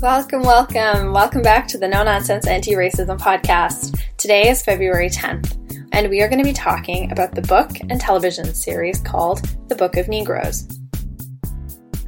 [0.00, 4.00] Welcome, welcome, welcome back to the No Nonsense Anti Racism Podcast.
[4.16, 8.00] Today is February 10th, and we are going to be talking about the book and
[8.00, 10.66] television series called The Book of Negroes.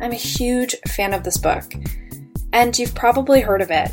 [0.00, 1.74] I'm a huge fan of this book,
[2.54, 3.92] and you've probably heard of it.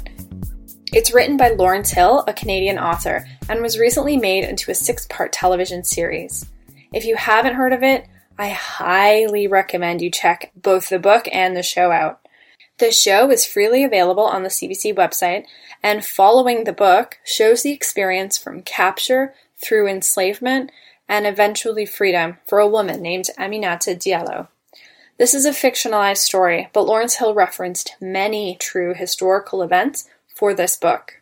[0.93, 5.07] It's written by Lawrence Hill, a Canadian author, and was recently made into a six
[5.07, 6.45] part television series.
[6.93, 8.07] If you haven't heard of it,
[8.37, 12.21] I highly recommend you check both the book and the show out.
[12.79, 15.45] The show is freely available on the CBC website,
[15.83, 20.71] and following the book shows the experience from capture through enslavement
[21.07, 24.47] and eventually freedom for a woman named Aminata Diallo.
[25.17, 30.77] This is a fictionalized story, but Lawrence Hill referenced many true historical events for this
[30.77, 31.21] book.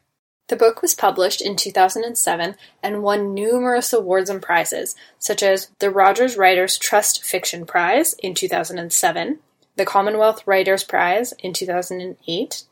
[0.50, 5.90] The book was published in 2007 and won numerous awards and prizes, such as the
[5.90, 9.40] Rogers Writers Trust Fiction Prize in 2007,
[9.78, 12.64] the Commonwealth Writers' Prize in 2008.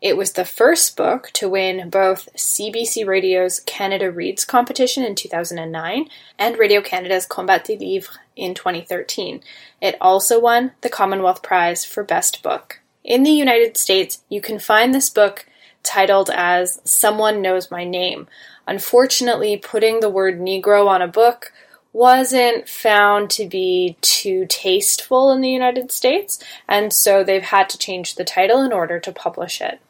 [0.00, 6.08] It was the first book to win both CBC Radio's Canada Reads competition in 2009
[6.40, 9.40] and Radio Canada's Combat des Livres in 2013.
[9.80, 12.80] It also won the Commonwealth Prize for Best Book.
[13.04, 15.46] In the United States, you can find this book
[15.84, 18.26] titled as Someone Knows My Name.
[18.66, 21.52] Unfortunately, putting the word Negro on a book
[21.92, 27.78] wasn't found to be too tasteful in the United States, and so they've had to
[27.78, 29.80] change the title in order to publish it.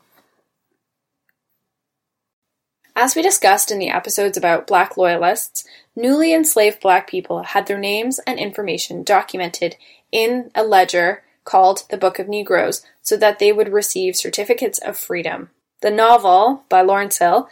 [2.95, 5.65] As we discussed in the episodes about Black Loyalists,
[5.97, 9.77] newly enslaved Black people had their names and information documented
[10.11, 14.99] in a ledger called the Book of Negroes so that they would receive certificates of
[14.99, 15.51] freedom.
[15.81, 17.49] The novel, by Lawrence Hill,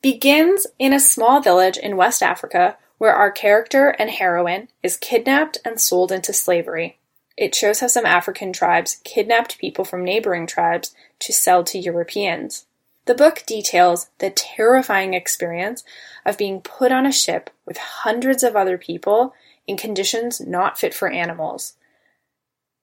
[0.00, 5.58] begins in a small village in West Africa where our character and heroine is kidnapped
[5.64, 6.98] and sold into slavery.
[7.36, 12.66] It shows how some African tribes kidnapped people from neighboring tribes to sell to Europeans.
[13.06, 15.84] The book details the terrifying experience
[16.24, 19.34] of being put on a ship with hundreds of other people
[19.66, 21.74] in conditions not fit for animals.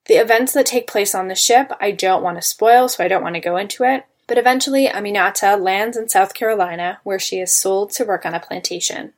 [0.06, 3.08] The events that take place on the ship I don't want to spoil, so I
[3.08, 7.40] don't want to go into it, but eventually Aminata lands in South Carolina where she
[7.40, 9.14] is sold to work on a plantation.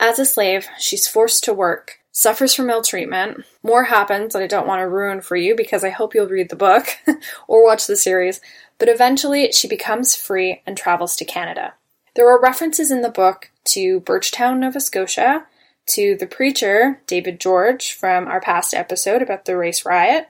[0.00, 3.44] As a slave, she's forced to work, suffers from ill treatment.
[3.62, 6.50] More happens that I don't want to ruin for you because I hope you'll read
[6.50, 6.88] the book
[7.48, 8.40] or watch the series,
[8.78, 11.74] but eventually she becomes free and travels to Canada.
[12.14, 15.46] There are references in the book to Birchtown, Nova Scotia,
[15.86, 20.28] to the preacher, David George, from our past episode about the race riot,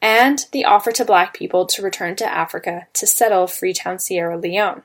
[0.00, 4.82] and the offer to black people to return to Africa to settle Freetown, Sierra Leone.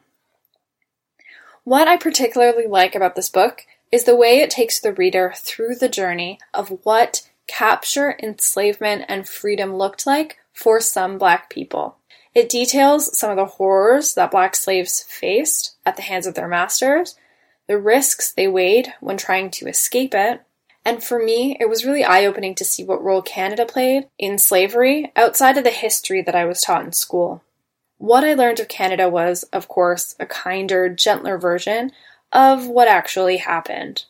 [1.64, 5.76] What I particularly like about this book is the way it takes the reader through
[5.76, 11.96] the journey of what capture, enslavement, and freedom looked like for some black people.
[12.34, 16.48] It details some of the horrors that black slaves faced at the hands of their
[16.48, 17.16] masters,
[17.68, 20.42] the risks they weighed when trying to escape it,
[20.84, 24.40] and for me, it was really eye opening to see what role Canada played in
[24.40, 27.44] slavery outside of the history that I was taught in school.
[28.00, 31.92] What I learned of Canada was, of course, a kinder, gentler version
[32.34, 34.06] of what actually happened.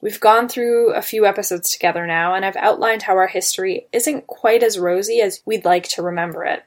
[0.00, 4.26] We've gone through a few episodes together now, and I've outlined how our history isn't
[4.26, 6.64] quite as rosy as we'd like to remember it.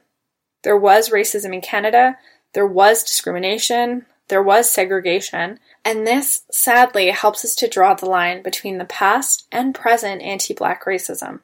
[0.63, 2.17] There was racism in Canada,
[2.53, 8.43] there was discrimination, there was segregation, and this, sadly, helps us to draw the line
[8.43, 11.39] between the past and present anti black racism.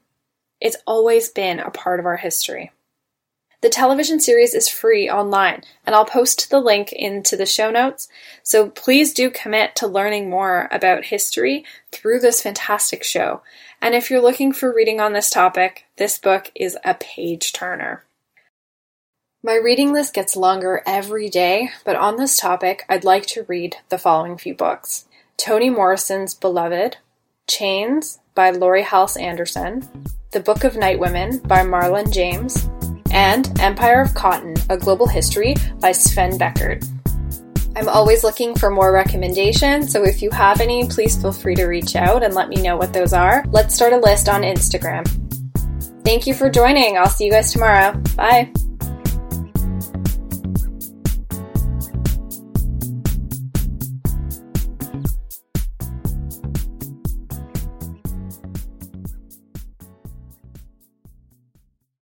[0.60, 2.72] It's always been a part of our history.
[3.62, 8.08] The television series is free online, and I'll post the link into the show notes.
[8.44, 13.42] So please do commit to learning more about history through this fantastic show.
[13.82, 18.04] And if you're looking for reading on this topic, this book is a page turner.
[19.44, 23.78] My reading list gets longer every day, but on this topic, I'd like to read
[23.90, 26.98] the following few books Toni Morrison's Beloved,
[27.50, 29.88] Chains by Laurie Halse Anderson,
[30.32, 32.68] The Book of Night Women by Marlon James,
[33.18, 36.88] and Empire of Cotton A Global History by Sven Beckert.
[37.76, 41.66] I'm always looking for more recommendations, so if you have any, please feel free to
[41.66, 43.44] reach out and let me know what those are.
[43.50, 45.08] Let's start a list on Instagram.
[46.06, 46.96] Thank you for joining.
[46.96, 48.00] I'll see you guys tomorrow.
[48.16, 48.54] Bye.